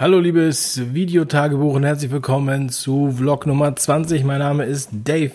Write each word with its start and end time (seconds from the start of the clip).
Hallo 0.00 0.18
liebes 0.18 0.94
Videotagebuch 0.94 1.74
und 1.74 1.84
herzlich 1.84 2.10
willkommen 2.10 2.70
zu 2.70 3.12
Vlog 3.12 3.44
Nummer 3.44 3.76
20. 3.76 4.24
Mein 4.24 4.38
Name 4.38 4.64
ist 4.64 4.88
Dave. 5.04 5.34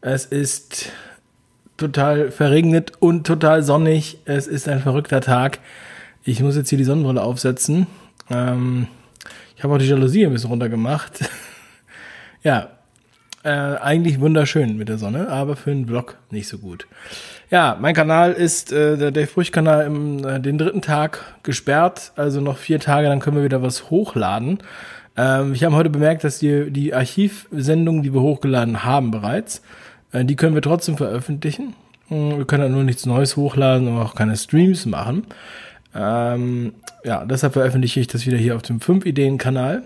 Es 0.00 0.24
ist 0.24 0.92
total 1.76 2.30
verregnet 2.30 2.92
und 3.00 3.26
total 3.26 3.64
sonnig. 3.64 4.18
Es 4.24 4.46
ist 4.46 4.68
ein 4.68 4.78
verrückter 4.78 5.20
Tag. 5.20 5.58
Ich 6.22 6.40
muss 6.40 6.54
jetzt 6.54 6.68
hier 6.68 6.78
die 6.78 6.84
Sonnenbrille 6.84 7.24
aufsetzen. 7.24 7.88
Ähm, 8.30 8.86
ich 9.56 9.64
habe 9.64 9.74
auch 9.74 9.78
die 9.78 9.88
Jalousie 9.88 10.26
ein 10.26 10.32
bisschen 10.32 10.50
runtergemacht. 10.50 11.28
ja, 12.44 12.70
äh, 13.42 13.48
eigentlich 13.48 14.20
wunderschön 14.20 14.76
mit 14.76 14.90
der 14.90 14.98
Sonne, 14.98 15.28
aber 15.28 15.56
für 15.56 15.72
einen 15.72 15.88
Vlog 15.88 16.18
nicht 16.30 16.46
so 16.46 16.58
gut. 16.58 16.86
Ja, 17.52 17.76
mein 17.78 17.94
Kanal 17.94 18.32
ist 18.32 18.72
äh, 18.72 18.96
der 18.96 19.10
Dave 19.10 19.26
Brüch 19.26 19.52
Kanal 19.52 19.84
im 19.84 20.26
äh, 20.26 20.40
den 20.40 20.56
dritten 20.56 20.80
Tag 20.80 21.20
gesperrt, 21.42 22.12
also 22.16 22.40
noch 22.40 22.56
vier 22.56 22.80
Tage, 22.80 23.08
dann 23.08 23.20
können 23.20 23.36
wir 23.36 23.44
wieder 23.44 23.60
was 23.60 23.90
hochladen. 23.90 24.60
Ähm, 25.18 25.52
ich 25.52 25.62
habe 25.62 25.76
heute 25.76 25.90
bemerkt, 25.90 26.24
dass 26.24 26.38
die, 26.38 26.70
die 26.70 26.94
Archivsendungen, 26.94 28.02
die 28.02 28.14
wir 28.14 28.22
hochgeladen 28.22 28.84
haben 28.84 29.10
bereits, 29.10 29.60
äh, 30.12 30.24
die 30.24 30.34
können 30.34 30.54
wir 30.54 30.62
trotzdem 30.62 30.96
veröffentlichen. 30.96 31.74
Hm, 32.08 32.38
wir 32.38 32.46
können 32.46 32.62
dann 32.62 32.72
nur 32.72 32.84
nichts 32.84 33.04
Neues 33.04 33.36
hochladen 33.36 33.86
und 33.86 33.98
auch 33.98 34.14
keine 34.14 34.34
Streams 34.38 34.86
machen. 34.86 35.26
Ähm, 35.94 36.72
ja, 37.04 37.26
deshalb 37.26 37.52
veröffentliche 37.52 38.00
ich 38.00 38.06
das 38.06 38.24
wieder 38.24 38.38
hier 38.38 38.56
auf 38.56 38.62
dem 38.62 38.78
5-Ideen-Kanal. 38.78 39.82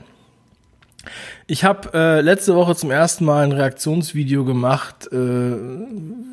Ich 1.46 1.64
habe 1.64 1.90
äh, 1.94 2.20
letzte 2.20 2.54
Woche 2.54 2.74
zum 2.74 2.90
ersten 2.90 3.24
Mal 3.24 3.44
ein 3.44 3.52
Reaktionsvideo 3.52 4.44
gemacht, 4.44 5.10
äh, 5.12 5.56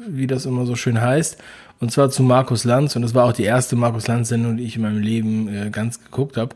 wie 0.08 0.28
das 0.28 0.46
immer 0.46 0.66
so 0.66 0.76
schön 0.76 1.02
heißt, 1.02 1.38
und 1.80 1.92
zwar 1.92 2.10
zu 2.10 2.24
Markus 2.24 2.64
Lanz. 2.64 2.96
Und 2.96 3.02
das 3.02 3.14
war 3.14 3.26
auch 3.26 3.34
die 3.34 3.44
erste 3.44 3.76
Markus 3.76 4.08
Lanz-Sendung, 4.08 4.58
die 4.58 4.64
ich 4.64 4.76
in 4.76 4.82
meinem 4.82 5.02
Leben 5.02 5.48
äh, 5.48 5.70
ganz 5.70 6.04
geguckt 6.04 6.38
habe. 6.38 6.56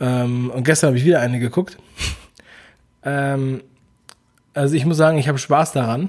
Ähm, 0.00 0.50
und 0.50 0.64
gestern 0.64 0.88
habe 0.88 0.98
ich 0.98 1.04
wieder 1.04 1.20
eine 1.20 1.38
geguckt. 1.38 1.76
ähm, 3.04 3.62
also 4.54 4.74
ich 4.74 4.86
muss 4.86 4.96
sagen, 4.96 5.18
ich 5.18 5.28
habe 5.28 5.38
Spaß 5.38 5.72
daran, 5.72 6.08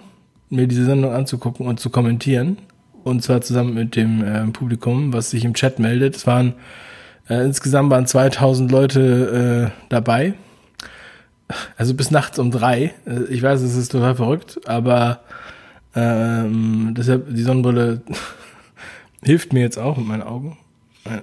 mir 0.50 0.68
diese 0.68 0.86
Sendung 0.86 1.14
anzugucken 1.14 1.66
und 1.66 1.80
zu 1.80 1.90
kommentieren. 1.90 2.58
Und 3.04 3.22
zwar 3.24 3.42
zusammen 3.42 3.74
mit 3.74 3.96
dem 3.96 4.24
äh, 4.24 4.48
Publikum, 4.52 5.14
was 5.14 5.30
sich 5.30 5.46
im 5.46 5.54
Chat 5.54 5.80
meldet. 5.80 6.16
Es 6.16 6.26
waren 6.26 6.54
äh, 7.30 7.44
insgesamt 7.44 7.90
waren 7.90 8.06
2000 8.06 8.72
Leute 8.72 9.72
äh, 9.72 9.86
dabei 9.90 10.36
also 11.78 11.94
bis 11.94 12.12
nachts 12.12 12.40
um 12.40 12.52
drei. 12.52 12.94
Äh, 13.06 13.24
ich 13.30 13.42
weiß, 13.42 13.62
es 13.62 13.76
ist 13.76 13.92
total 13.92 14.16
verrückt, 14.16 14.60
aber 14.66 15.22
ähm, 15.96 16.94
deshalb 16.98 17.34
die 17.34 17.44
Sonnenbrille 17.44 18.02
hilft 19.24 19.54
mir 19.54 19.62
jetzt 19.62 19.78
auch 19.78 19.98
mit 19.98 20.08
meinen 20.08 20.24
Augen. 20.24 20.58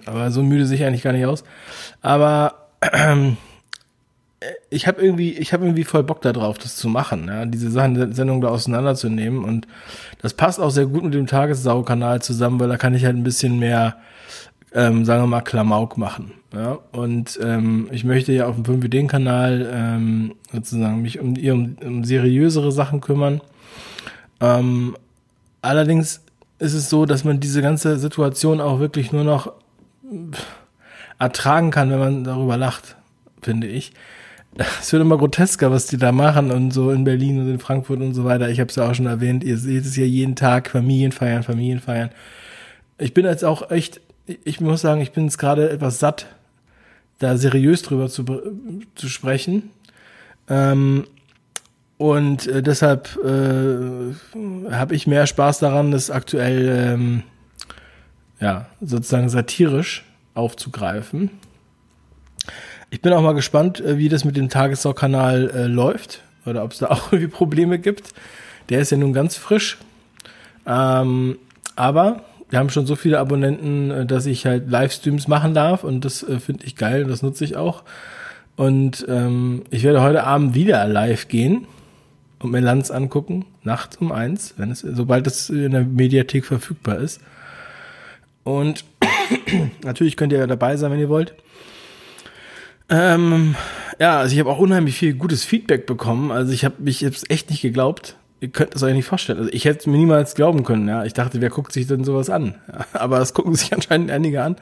Aber 0.07 0.31
so 0.31 0.43
müde 0.43 0.65
sehe 0.67 0.77
ich 0.77 0.85
eigentlich 0.85 1.03
gar 1.03 1.13
nicht 1.13 1.27
aus. 1.27 1.45
Aber 2.03 2.69
ähm, 2.93 3.37
ich 4.71 4.87
habe 4.87 5.03
irgendwie, 5.03 5.33
ich 5.33 5.53
habe 5.53 5.65
irgendwie 5.65 5.85
voll 5.85 6.03
Bock 6.03 6.23
darauf, 6.23 6.59
das 6.59 6.77
zu 6.77 6.89
machen, 6.89 7.27
ja, 7.29 7.47
diese 7.47 7.71
Sachen, 7.71 8.13
Sendung 8.13 8.41
da 8.41 8.49
auseinanderzunehmen. 8.49 9.45
Und 9.45 9.67
das 10.21 10.35
passt 10.35 10.61
auch 10.61 10.71
sehr 10.71 10.87
gut 10.87 11.05
mit 11.05 11.15
dem 11.15 11.27
Tagessau-Kanal 11.27 12.23
zusammen, 12.23 12.61
weil 12.61 12.69
da 12.69 12.77
kann 12.77 12.95
ich 12.95 13.05
halt 13.05 13.17
ein 13.17 13.25
bisschen 13.25 13.59
mehr 13.59 13.97
ähm, 14.75 15.05
sagen 15.05 15.23
wir 15.23 15.27
mal, 15.27 15.41
Klamauk 15.43 15.99
machen. 15.99 16.33
Ja? 16.53 16.79
Und 16.93 17.39
ähm, 17.43 17.89
ich 17.91 18.05
möchte 18.05 18.33
ja 18.33 18.47
auf 18.47 18.55
dem 18.55 18.65
5 18.65 18.85
ideen 18.85 19.09
kanal 19.09 19.69
ähm, 19.73 20.35
sozusagen 20.53 21.03
mich 21.03 21.21
um, 21.21 21.35
um, 21.37 21.77
um 21.85 22.05
seriösere 22.05 22.73
Sachen 22.73 23.01
kümmern. 23.01 23.41
Ähm, 24.41 24.97
allerdings 25.61 26.23
ist 26.59 26.75
es 26.75 26.89
so, 26.89 27.07
dass 27.07 27.25
man 27.25 27.41
diese 27.41 27.63
ganze 27.63 27.99
Situation 27.99 28.61
auch 28.61 28.79
wirklich 28.79 29.13
nur 29.13 29.25
noch 29.25 29.53
ertragen 31.19 31.71
kann, 31.71 31.91
wenn 31.91 31.99
man 31.99 32.25
darüber 32.25 32.57
lacht, 32.57 32.97
finde 33.41 33.67
ich. 33.67 33.93
Es 34.81 34.93
wird 34.93 35.01
immer 35.01 35.17
grotesker, 35.17 35.71
was 35.71 35.87
die 35.87 35.97
da 35.97 36.13
machen 36.13 36.51
und 36.51 36.73
so 36.73 36.91
in 36.91 37.05
Berlin 37.05 37.41
und 37.41 37.51
in 37.51 37.59
Frankfurt 37.59 38.01
und 38.01 38.13
so 38.13 38.25
weiter. 38.25 38.51
Ich 38.51 38.61
habe 38.61 38.69
es 38.69 38.77
ja 38.77 38.89
auch 38.89 38.95
schon 38.95 39.07
erwähnt, 39.07 39.45
ihr 39.45 39.57
seht 39.57 39.87
es 39.87 39.97
ja 39.97 40.05
jeden 40.05 40.37
Tag, 40.37 40.69
Familienfeiern, 40.69 41.43
Familienfeiern. 41.43 42.11
Ich 42.99 43.15
bin 43.15 43.25
jetzt 43.25 43.45
auch 43.45 43.71
echt 43.71 44.01
ich 44.27 44.61
muss 44.61 44.81
sagen, 44.81 45.01
ich 45.01 45.13
bin 45.13 45.25
jetzt 45.25 45.39
gerade 45.39 45.71
etwas 45.71 45.99
satt, 45.99 46.27
da 47.19 47.37
seriös 47.37 47.83
drüber 47.83 48.09
zu, 48.09 48.25
zu 48.95 49.09
sprechen. 49.09 49.71
Ähm, 50.49 51.05
und 51.99 52.47
äh, 52.49 52.63
deshalb 52.63 53.17
äh, 53.25 54.15
habe 54.73 54.95
ich 54.95 55.07
mehr 55.07 55.27
Spaß 55.27 55.61
daran, 55.61 55.93
das 55.93 56.11
aktuell 56.11 56.95
ähm, 56.95 57.23
ja, 58.41 58.67
sozusagen 58.81 59.29
satirisch 59.29 60.05
aufzugreifen. 60.35 61.31
Ich 62.91 63.01
bin 63.01 63.13
auch 63.13 63.23
mal 63.23 63.35
gespannt, 63.35 63.81
äh, 63.81 63.99
wie 63.99 64.09
das 64.09 64.25
mit 64.25 64.37
dem 64.37 64.49
Tagessau-Kanal 64.49 65.51
äh, 65.51 65.67
läuft 65.67 66.23
oder 66.45 66.65
ob 66.65 66.73
es 66.73 66.79
da 66.79 66.87
auch 66.91 67.13
irgendwie 67.13 67.33
Probleme 67.33 67.79
gibt. 67.79 68.13
Der 68.69 68.81
ist 68.81 68.91
ja 68.91 68.97
nun 68.97 69.13
ganz 69.13 69.37
frisch. 69.37 69.79
Ähm, 70.67 71.39
aber 71.77 72.25
wir 72.53 72.59
haben 72.59 72.69
schon 72.69 72.85
so 72.85 72.97
viele 72.97 73.19
Abonnenten, 73.19 73.91
äh, 73.91 74.07
dass 74.07 74.27
ich 74.27 74.45
halt 74.45 74.71
Livestreams 74.71 75.27
machen 75.27 75.55
darf 75.55 75.85
und 75.85 76.05
das 76.05 76.23
äh, 76.23 76.39
finde 76.39 76.67
ich 76.67 76.77
geil 76.77 77.05
und 77.05 77.09
das 77.09 77.23
nutze 77.23 77.45
ich 77.45 77.57
auch. 77.57 77.83
Und 78.57 79.07
ähm, 79.09 79.63
ich 79.71 79.85
werde 79.85 80.03
heute 80.03 80.25
Abend 80.25 80.55
wieder 80.55 80.87
live 80.87 81.29
gehen 81.29 81.67
und 82.41 82.51
mir 82.51 82.61
Lanz 82.61 82.91
angucken, 82.91 83.47
nachts 83.63 83.97
um 83.97 84.13
eins, 84.13 84.53
wenn 84.59 84.71
es, 84.71 84.81
sobald 84.81 85.27
es 85.27 85.49
in 85.49 85.71
der 85.71 85.85
Mediathek 85.85 86.45
verfügbar 86.45 86.99
ist. 86.99 87.23
Und 88.45 88.85
natürlich 89.83 90.19
könnt 90.19 90.35
ihr 90.35 90.39
ja 90.41 90.47
dabei 90.47 90.77
sein, 90.77 90.93
wenn 90.93 91.01
ihr 91.01 91.09
wollt. 91.09 91.33
Ähm, 92.91 93.55
ja, 93.99 94.19
also 94.19 94.35
ich 94.35 94.41
habe 94.41 94.51
auch 94.51 94.59
unheimlich 94.59 94.97
viel 94.97 95.15
gutes 95.15 95.43
Feedback 95.43 95.87
bekommen. 95.87 96.31
Also 96.31 96.53
ich 96.53 96.67
habe 96.67 96.75
mich 96.81 97.01
jetzt 97.01 97.31
echt 97.31 97.49
nicht 97.49 97.63
geglaubt, 97.63 98.17
ihr 98.43 98.49
könnt 98.49 98.75
es 98.75 98.83
euch 98.83 98.93
nicht 98.93 99.07
vorstellen. 99.07 99.39
Also 99.39 99.51
ich 99.53 99.65
hätte 99.65 99.79
es 99.79 99.87
mir 99.87 99.97
niemals 99.97 100.35
glauben 100.35 100.65
können. 100.65 100.89
Ja, 100.89 101.05
ich 101.05 101.15
dachte, 101.15 101.41
wer 101.41 101.49
guckt 101.49 101.73
sich 101.73 101.87
denn 101.87 102.03
sowas 102.03 102.29
an? 102.29 102.57
Aber 102.93 103.21
das 103.21 103.35
gucken 103.35 103.55
sich 103.55 103.73
anscheinend 103.73 104.11
einige 104.11 104.43
an 104.43 104.57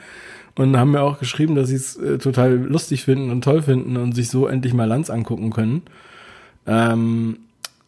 und 0.55 0.77
haben 0.77 0.91
mir 0.91 1.01
auch 1.01 1.19
geschrieben, 1.19 1.55
dass 1.55 1.69
sie 1.69 1.77
es 1.77 1.97
äh, 1.97 2.19
total 2.19 2.53
lustig 2.57 3.05
finden 3.05 3.31
und 3.31 3.43
toll 3.43 3.63
finden 3.63 3.97
und 3.97 4.13
sich 4.13 4.29
so 4.29 4.47
endlich 4.47 4.75
mal 4.75 4.85
Lanz 4.85 5.09
angucken 5.09 5.51
können. 5.51 5.83
Ähm, 6.67 7.39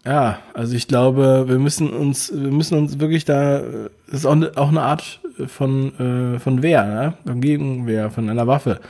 ja, 0.04 0.38
also 0.54 0.74
ich 0.74 0.88
glaube, 0.88 1.44
wir 1.46 1.58
müssen 1.58 1.90
uns, 1.90 2.32
wir 2.34 2.50
müssen 2.50 2.78
uns 2.78 2.98
wirklich 2.98 3.26
da, 3.26 3.60
das 4.06 4.20
ist 4.20 4.26
auch 4.26 4.32
eine, 4.32 4.56
auch 4.56 4.70
eine 4.70 4.80
Art 4.80 5.20
von 5.46 5.98
äh, 5.98 6.38
von 6.38 6.62
Wehr, 6.62 6.84
ne? 6.84 7.14
von 7.24 7.40
Gegenwehr, 7.40 8.10
von 8.10 8.30
einer 8.30 8.46
Waffe, 8.46 8.80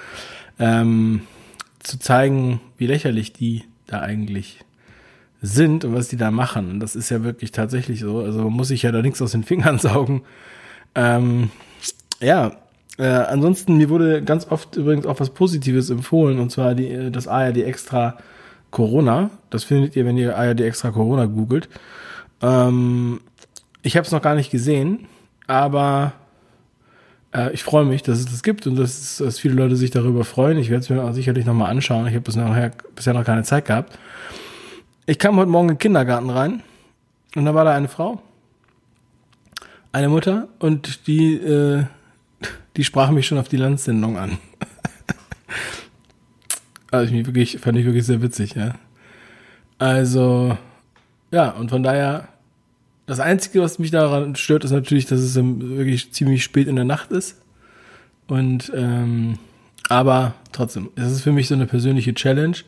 ähm, 0.60 1.22
zu 1.80 1.98
zeigen, 1.98 2.60
wie 2.78 2.86
lächerlich 2.86 3.32
die 3.32 3.64
da 3.86 4.00
eigentlich 4.00 4.60
sind 5.42 5.84
und 5.84 5.94
was 5.94 6.08
die 6.08 6.16
da 6.16 6.30
machen. 6.30 6.78
Das 6.78 6.94
ist 6.94 7.10
ja 7.10 7.24
wirklich 7.24 7.50
tatsächlich 7.50 8.00
so. 8.00 8.20
Also 8.20 8.48
muss 8.48 8.68
sich 8.68 8.82
ja 8.82 8.92
da 8.92 9.02
nichts 9.02 9.20
aus 9.20 9.32
den 9.32 9.42
Fingern 9.42 9.78
saugen. 9.80 10.22
Ähm, 10.94 11.50
ja, 12.20 12.52
äh, 12.98 13.06
ansonsten, 13.06 13.76
mir 13.76 13.90
wurde 13.90 14.22
ganz 14.22 14.46
oft 14.50 14.76
übrigens 14.76 15.06
auch 15.06 15.18
was 15.18 15.30
Positives 15.30 15.90
empfohlen, 15.90 16.38
und 16.38 16.50
zwar 16.50 16.74
die, 16.74 17.10
das 17.10 17.26
ARD 17.26 17.58
Extra 17.58 18.18
Corona. 18.70 19.30
Das 19.50 19.64
findet 19.64 19.96
ihr, 19.96 20.06
wenn 20.06 20.16
ihr 20.16 20.36
ARD 20.36 20.60
Extra 20.60 20.90
Corona 20.90 21.26
googelt. 21.26 21.68
Ähm, 22.40 23.20
ich 23.82 23.96
habe 23.96 24.06
es 24.06 24.12
noch 24.12 24.22
gar 24.22 24.36
nicht 24.36 24.50
gesehen, 24.50 25.06
aber 25.48 26.12
äh, 27.34 27.52
ich 27.52 27.64
freue 27.64 27.84
mich, 27.84 28.02
dass 28.02 28.18
es 28.18 28.26
das 28.26 28.42
gibt 28.42 28.66
und 28.66 28.76
dass, 28.76 29.16
dass 29.16 29.40
viele 29.40 29.54
Leute 29.54 29.74
sich 29.74 29.90
darüber 29.90 30.24
freuen. 30.24 30.58
Ich 30.58 30.70
werde 30.70 30.82
es 30.82 30.90
mir 30.90 31.02
auch 31.02 31.12
sicherlich 31.12 31.46
nochmal 31.46 31.70
anschauen. 31.70 32.06
Ich 32.06 32.14
habe 32.14 32.20
bisher 32.94 33.14
noch 33.14 33.24
keine 33.24 33.42
Zeit 33.42 33.64
gehabt. 33.64 33.98
Ich 35.04 35.18
kam 35.18 35.36
heute 35.36 35.50
Morgen 35.50 35.68
in 35.68 35.74
den 35.74 35.80
Kindergarten 35.80 36.30
rein 36.30 36.62
und 37.34 37.44
da 37.44 37.52
war 37.56 37.64
da 37.64 37.74
eine 37.74 37.88
Frau, 37.88 38.22
eine 39.90 40.08
Mutter 40.08 40.46
und 40.60 41.08
die, 41.08 41.34
äh, 41.34 41.86
die 42.76 42.84
sprach 42.84 43.10
mich 43.10 43.26
schon 43.26 43.38
auf 43.38 43.48
die 43.48 43.56
Landsendung 43.56 44.16
an. 44.16 44.38
also 46.92 47.04
ich 47.04 47.10
mich 47.10 47.26
wirklich, 47.26 47.58
fand 47.58 47.78
ich 47.78 47.84
wirklich 47.84 48.06
sehr 48.06 48.22
witzig, 48.22 48.54
ja. 48.54 48.76
Also, 49.76 50.56
ja, 51.32 51.50
und 51.50 51.70
von 51.70 51.82
daher, 51.82 52.28
das 53.06 53.18
Einzige, 53.18 53.60
was 53.60 53.80
mich 53.80 53.90
daran 53.90 54.36
stört, 54.36 54.62
ist 54.62 54.70
natürlich, 54.70 55.06
dass 55.06 55.18
es 55.18 55.34
wirklich 55.34 56.12
ziemlich 56.12 56.44
spät 56.44 56.68
in 56.68 56.76
der 56.76 56.84
Nacht 56.84 57.10
ist. 57.10 57.42
Und, 58.28 58.70
ähm, 58.72 59.40
aber 59.88 60.34
trotzdem, 60.52 60.90
es 60.94 61.10
ist 61.10 61.22
für 61.22 61.32
mich 61.32 61.48
so 61.48 61.54
eine 61.54 61.66
persönliche 61.66 62.14
Challenge 62.14 62.58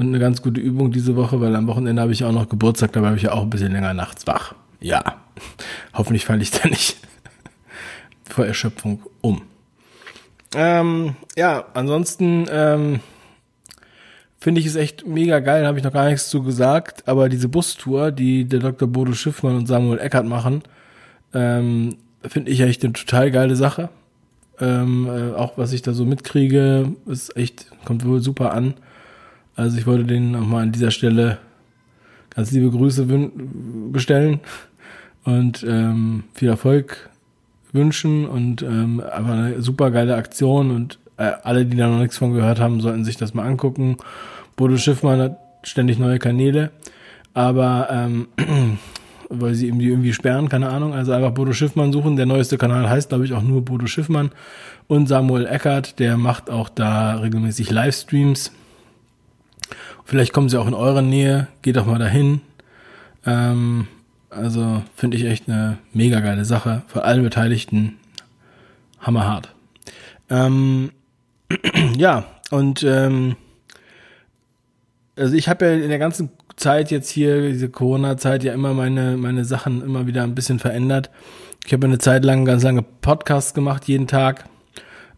und 0.00 0.08
eine 0.08 0.18
ganz 0.18 0.40
gute 0.40 0.62
Übung 0.62 0.92
diese 0.92 1.14
Woche, 1.14 1.42
weil 1.42 1.54
am 1.54 1.66
Wochenende 1.66 2.00
habe 2.00 2.12
ich 2.12 2.24
auch 2.24 2.32
noch 2.32 2.48
Geburtstag, 2.48 2.92
dabei 2.92 3.08
habe 3.08 3.18
ich 3.18 3.24
ja 3.24 3.32
auch 3.32 3.42
ein 3.42 3.50
bisschen 3.50 3.72
länger 3.72 3.92
nachts 3.92 4.26
wach. 4.26 4.54
Ja, 4.80 5.16
hoffentlich 5.92 6.24
falle 6.24 6.40
ich 6.40 6.50
da 6.50 6.66
nicht 6.68 6.96
vor 8.24 8.46
Erschöpfung 8.46 9.02
um. 9.20 9.42
Ähm, 10.56 11.16
ja, 11.36 11.66
ansonsten 11.74 12.46
ähm, 12.50 13.00
finde 14.40 14.62
ich 14.62 14.66
es 14.66 14.74
echt 14.74 15.06
mega 15.06 15.40
geil, 15.40 15.66
habe 15.66 15.76
ich 15.76 15.84
noch 15.84 15.92
gar 15.92 16.08
nichts 16.08 16.30
zu 16.30 16.42
gesagt, 16.42 17.06
aber 17.06 17.28
diese 17.28 17.50
Bustour, 17.50 18.10
die 18.10 18.46
der 18.46 18.60
Dr. 18.60 18.88
Bodo 18.88 19.12
Schiffmann 19.12 19.56
und 19.56 19.66
Samuel 19.66 19.98
Eckert 19.98 20.24
machen, 20.24 20.62
ähm, 21.34 21.98
finde 22.26 22.50
ich 22.50 22.60
echt 22.60 22.82
eine 22.84 22.94
total 22.94 23.30
geile 23.30 23.54
Sache. 23.54 23.90
Ähm, 24.60 25.06
äh, 25.06 25.34
auch 25.34 25.58
was 25.58 25.74
ich 25.74 25.82
da 25.82 25.92
so 25.92 26.06
mitkriege, 26.06 26.94
ist 27.04 27.36
echt, 27.36 27.66
kommt 27.84 28.06
wohl 28.06 28.22
super 28.22 28.54
an. 28.54 28.74
Also 29.60 29.76
ich 29.76 29.86
wollte 29.86 30.04
denen 30.04 30.30
nochmal 30.30 30.62
an 30.62 30.72
dieser 30.72 30.90
Stelle 30.90 31.36
ganz 32.34 32.50
liebe 32.50 32.70
Grüße 32.70 33.06
bestellen 33.92 34.40
und 35.24 35.62
ähm, 35.68 36.24
viel 36.32 36.48
Erfolg 36.48 37.10
wünschen 37.70 38.26
und 38.26 38.62
ähm, 38.62 39.00
aber 39.00 39.32
eine 39.32 39.60
super 39.60 39.90
geile 39.90 40.16
Aktion 40.16 40.70
und 40.70 40.98
äh, 41.18 41.32
alle, 41.42 41.66
die 41.66 41.76
da 41.76 41.88
noch 41.88 41.98
nichts 41.98 42.16
von 42.16 42.32
gehört 42.32 42.58
haben, 42.58 42.80
sollten 42.80 43.04
sich 43.04 43.18
das 43.18 43.34
mal 43.34 43.46
angucken. 43.46 43.98
Bodo 44.56 44.78
Schiffmann 44.78 45.20
hat 45.20 45.38
ständig 45.62 45.98
neue 45.98 46.18
Kanäle, 46.18 46.70
aber 47.34 47.88
ähm, 47.90 48.28
weil 49.28 49.54
sie 49.54 49.66
irgendwie 49.66 49.88
irgendwie 49.88 50.14
sperren, 50.14 50.48
keine 50.48 50.70
Ahnung. 50.70 50.94
Also 50.94 51.12
einfach 51.12 51.32
Bodo 51.32 51.52
Schiffmann 51.52 51.92
suchen. 51.92 52.16
Der 52.16 52.24
neueste 52.24 52.56
Kanal 52.56 52.88
heißt, 52.88 53.10
glaube 53.10 53.26
ich, 53.26 53.34
auch 53.34 53.42
nur 53.42 53.62
Bodo 53.62 53.86
Schiffmann. 53.86 54.30
Und 54.88 55.06
Samuel 55.06 55.46
Eckert, 55.46 55.98
der 55.98 56.16
macht 56.16 56.48
auch 56.48 56.70
da 56.70 57.16
regelmäßig 57.16 57.70
Livestreams. 57.70 58.52
Vielleicht 60.10 60.32
kommen 60.32 60.48
sie 60.48 60.58
auch 60.58 60.66
in 60.66 60.74
eure 60.74 61.04
Nähe. 61.04 61.46
Geht 61.62 61.76
doch 61.76 61.86
mal 61.86 62.00
dahin. 62.00 62.40
Ähm, 63.24 63.86
also 64.28 64.82
finde 64.96 65.16
ich 65.16 65.24
echt 65.24 65.48
eine 65.48 65.78
mega 65.92 66.18
geile 66.18 66.44
Sache. 66.44 66.82
Für 66.88 67.04
alle 67.04 67.22
Beteiligten 67.22 67.96
hammerhart. 68.98 69.54
Ähm, 70.28 70.90
ja, 71.96 72.24
und 72.50 72.82
ähm, 72.82 73.36
also 75.14 75.32
ich 75.36 75.48
habe 75.48 75.66
ja 75.66 75.72
in 75.74 75.90
der 75.90 76.00
ganzen 76.00 76.30
Zeit 76.56 76.90
jetzt 76.90 77.08
hier, 77.08 77.48
diese 77.48 77.68
Corona-Zeit, 77.68 78.42
ja 78.42 78.52
immer 78.52 78.74
meine, 78.74 79.16
meine 79.16 79.44
Sachen 79.44 79.80
immer 79.80 80.08
wieder 80.08 80.24
ein 80.24 80.34
bisschen 80.34 80.58
verändert. 80.58 81.08
Ich 81.64 81.72
habe 81.72 81.86
eine 81.86 81.98
Zeit 81.98 82.24
lang 82.24 82.44
ganz 82.44 82.64
lange 82.64 82.82
Podcasts 82.82 83.54
gemacht, 83.54 83.84
jeden 83.86 84.08
Tag. 84.08 84.46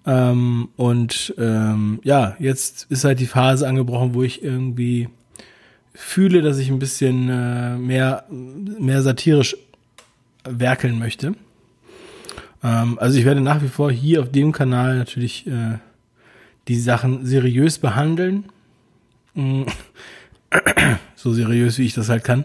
Ähm, 0.07 0.69
und 0.77 1.35
ähm, 1.39 2.01
ja, 2.03 2.37
jetzt 2.39 2.87
ist 2.91 3.05
halt 3.05 3.21
die 3.21 3.27
Phase 3.27 3.67
angebrochen, 3.69 4.15
wo 4.15 4.23
ich 4.23 4.43
irgendwie 4.43 5.09
fühle, 5.95 6.43
dass 6.43 6.59
ich 6.59 6.71
ein 6.71 6.79
bisschen 6.79 7.29
äh, 7.29 7.77
mehr, 7.77 8.25
mehr 8.31 9.03
satirisch 9.03 9.57
werkeln 10.45 10.99
möchte. 10.99 11.35
Ähm, 12.63 12.99
also 12.99 13.19
ich 13.19 13.25
werde 13.25 13.41
nach 13.41 13.63
wie 13.63 13.69
vor 13.69 13.91
hier 13.93 14.23
auf 14.23 14.31
dem 14.31 14.53
Kanal 14.53 14.99
natürlich 14.99 15.47
äh, 15.47 15.79
die 16.69 16.79
Sachen 16.79 17.27
seriös 17.27 17.79
behandeln. 17.79 18.47
Mm. 19.35 19.63
so 21.15 21.33
seriös, 21.33 21.79
wie 21.79 21.87
ich 21.87 21.95
das 21.95 22.09
halt 22.09 22.25
kann. 22.25 22.45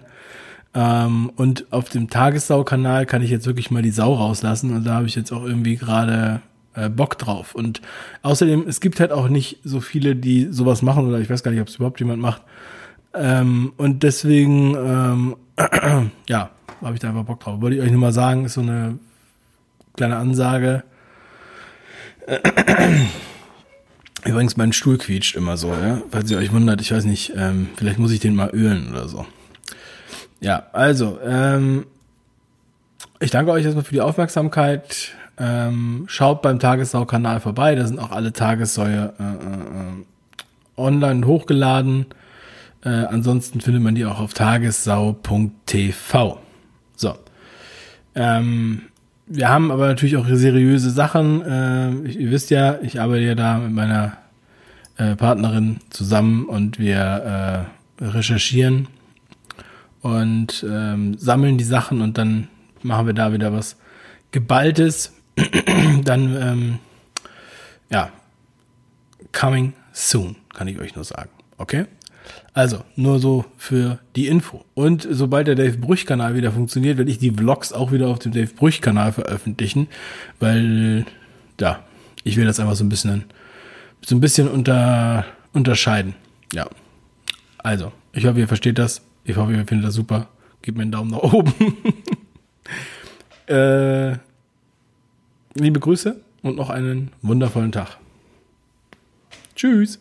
Ähm, 0.73 1.31
und 1.35 1.71
auf 1.71 1.89
dem 1.89 2.09
Tagessau-Kanal 2.09 3.05
kann 3.05 3.21
ich 3.21 3.31
jetzt 3.31 3.47
wirklich 3.47 3.71
mal 3.71 3.81
die 3.81 3.91
Sau 3.91 4.13
rauslassen 4.13 4.75
und 4.75 4.83
da 4.85 4.95
habe 4.95 5.07
ich 5.07 5.15
jetzt 5.15 5.31
auch 5.31 5.43
irgendwie 5.43 5.75
gerade 5.75 6.41
äh, 6.77 6.89
Bock 6.89 7.17
drauf. 7.17 7.55
Und 7.55 7.81
außerdem, 8.21 8.65
es 8.67 8.79
gibt 8.79 8.99
halt 8.99 9.11
auch 9.11 9.27
nicht 9.27 9.59
so 9.63 9.81
viele, 9.81 10.15
die 10.15 10.47
sowas 10.51 10.81
machen 10.81 11.07
oder 11.07 11.19
ich 11.19 11.29
weiß 11.29 11.43
gar 11.43 11.51
nicht, 11.51 11.61
ob 11.61 11.67
es 11.67 11.75
überhaupt 11.75 11.99
jemand 11.99 12.21
macht. 12.21 12.43
Ähm, 13.13 13.73
und 13.77 14.03
deswegen, 14.03 14.75
ähm, 14.75 15.35
ja, 16.27 16.51
habe 16.81 16.93
ich 16.93 16.99
da 16.99 17.09
einfach 17.09 17.23
Bock 17.23 17.39
drauf. 17.39 17.61
Wollte 17.61 17.77
ich 17.77 17.81
euch 17.81 17.91
nur 17.91 17.99
mal 17.99 18.13
sagen, 18.13 18.45
ist 18.45 18.53
so 18.53 18.61
eine 18.61 18.99
kleine 19.95 20.17
Ansage. 20.17 20.83
Übrigens, 24.25 24.57
mein 24.57 24.73
Stuhl 24.73 24.97
quietscht 24.97 25.35
immer 25.35 25.57
so, 25.57 25.69
ja? 25.69 26.01
falls 26.11 26.29
ihr 26.29 26.37
euch 26.37 26.51
wundert. 26.51 26.81
Ich 26.81 26.91
weiß 26.91 27.05
nicht, 27.05 27.33
ähm, 27.35 27.69
vielleicht 27.75 27.97
muss 27.97 28.11
ich 28.11 28.19
den 28.19 28.35
mal 28.35 28.49
ölen 28.53 28.89
oder 28.91 29.07
so. 29.07 29.25
Ja, 30.39 30.67
also, 30.73 31.17
ähm, 31.25 31.87
ich 33.19 33.31
danke 33.31 33.51
euch 33.51 33.63
erstmal 33.63 33.85
für 33.85 33.93
die 33.93 34.01
Aufmerksamkeit. 34.01 35.15
Ähm, 35.39 36.05
schaut 36.07 36.41
beim 36.41 36.57
Tagessau-Kanal 36.59 37.39
vorbei. 37.39 37.75
Da 37.75 37.85
sind 37.85 37.99
auch 37.99 38.09
alle 38.11 38.33
Tagessäue 38.33 39.13
äh, 39.19 39.23
äh, 39.23 40.03
online 40.77 41.27
hochgeladen. 41.27 42.07
Äh, 42.83 42.89
ansonsten 42.89 43.61
findet 43.61 43.83
man 43.83 43.93
die 43.95 44.05
auch 44.05 44.19
auf 44.19 44.33
tagessau.tv. 44.33 46.39
So. 46.95 47.15
Ähm, 48.15 48.81
wir 49.27 49.49
haben 49.49 49.71
aber 49.71 49.87
natürlich 49.87 50.17
auch 50.17 50.25
seriöse 50.27 50.89
Sachen. 50.89 51.41
Äh, 51.41 51.91
ihr 52.09 52.31
wisst 52.31 52.49
ja, 52.49 52.79
ich 52.81 53.01
arbeite 53.01 53.25
ja 53.25 53.35
da 53.35 53.59
mit 53.59 53.73
meiner 53.73 54.17
äh, 54.97 55.15
Partnerin 55.15 55.77
zusammen 55.89 56.45
und 56.45 56.79
wir 56.79 57.67
äh, 57.99 58.03
recherchieren 58.03 58.87
und 60.01 60.65
ähm, 60.67 61.17
sammeln 61.17 61.57
die 61.57 61.63
Sachen 61.63 62.01
und 62.01 62.17
dann 62.17 62.47
machen 62.81 63.07
wir 63.07 63.13
da 63.13 63.33
wieder 63.33 63.53
was 63.53 63.77
Geballtes. 64.31 65.13
dann, 66.03 66.35
ähm, 66.41 66.79
ja, 67.89 68.11
coming 69.31 69.73
soon, 69.93 70.35
kann 70.53 70.67
ich 70.67 70.79
euch 70.79 70.95
nur 70.95 71.03
sagen. 71.03 71.29
Okay? 71.57 71.85
Also, 72.53 72.83
nur 72.95 73.19
so 73.19 73.45
für 73.57 73.99
die 74.15 74.27
Info. 74.27 74.65
Und 74.73 75.07
sobald 75.09 75.47
der 75.47 75.55
Dave 75.55 75.77
Brüch-Kanal 75.77 76.35
wieder 76.35 76.51
funktioniert, 76.51 76.97
werde 76.97 77.11
ich 77.11 77.19
die 77.19 77.31
Vlogs 77.31 77.71
auch 77.71 77.91
wieder 77.91 78.07
auf 78.07 78.19
dem 78.19 78.31
Dave 78.31 78.53
Brüch-Kanal 78.53 79.13
veröffentlichen, 79.13 79.87
weil, 80.39 81.05
ja, 81.59 81.83
ich 82.23 82.35
will 82.35 82.45
das 82.45 82.59
einfach 82.59 82.75
so 82.75 82.83
ein 82.83 82.89
bisschen, 82.89 83.25
so 84.05 84.15
ein 84.15 84.21
bisschen 84.21 84.47
unter, 84.47 85.25
unterscheiden. 85.53 86.15
Ja. 86.53 86.67
Also, 87.59 87.91
ich 88.11 88.25
hoffe, 88.25 88.39
ihr 88.39 88.47
versteht 88.47 88.79
das. 88.79 89.01
Ich 89.23 89.35
hoffe, 89.35 89.53
ihr 89.53 89.67
findet 89.67 89.87
das 89.87 89.93
super. 89.93 90.27
Gebt 90.61 90.77
mir 90.77 90.83
einen 90.83 90.91
Daumen 90.91 91.11
nach 91.11 91.19
oben. 91.19 91.53
äh, 93.47 94.17
liebe 95.59 95.79
Grüße 95.79 96.21
und 96.43 96.55
noch 96.55 96.69
einen 96.69 97.11
wundervollen 97.21 97.71
Tag. 97.71 97.97
Tschüss 99.55 99.99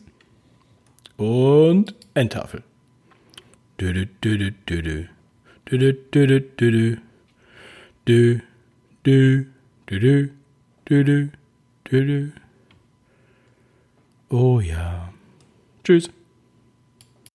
und 1.17 1.95
Endtafel. 2.15 2.63
Oh 14.29 14.61
ja. 14.61 15.13
Tschüss. 15.85 16.11